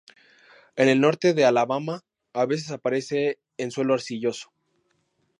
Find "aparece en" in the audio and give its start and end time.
2.71-3.69